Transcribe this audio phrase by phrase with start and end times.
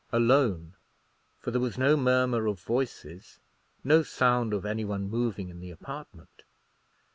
[0.11, 0.73] Alone;
[1.37, 3.39] for there was no murmur of voices,
[3.83, 6.41] no sound of any one moving in the apartment.